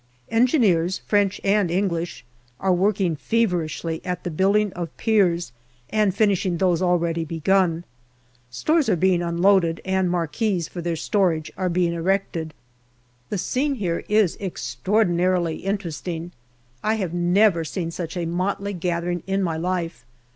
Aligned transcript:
Engineers, 0.31 0.97
French 1.05 1.39
and 1.43 1.69
English, 1.69 2.25
are 2.59 2.73
working 2.73 3.15
feverishly 3.15 4.01
at 4.03 4.23
the 4.23 4.31
building 4.31 4.73
of 4.73 4.97
piers 4.97 5.51
and 5.91 6.15
finishing 6.15 6.57
those 6.57 6.81
already 6.81 7.23
begun. 7.23 7.83
Stores 8.49 8.89
are 8.89 8.95
being 8.95 9.21
unloaded, 9.21 9.79
and 9.85 10.09
marquees 10.09 10.67
for 10.67 10.81
their 10.81 10.95
storage 10.95 11.51
are 11.55 11.69
being 11.69 11.93
erected. 11.93 12.47
MAY 13.29 13.37
63 13.37 13.37
The 13.37 13.37
scene 13.37 13.75
here 13.75 14.03
is 14.09 14.37
extraordinarily 14.37 15.57
interesting, 15.57 16.31
I 16.83 16.95
have 16.95 17.13
never 17.13 17.63
seen 17.63 17.91
such 17.91 18.17
a 18.17 18.25
motley 18.25 18.73
gathering 18.73 19.21
in 19.27 19.43
my 19.43 19.55
life. 19.57 20.03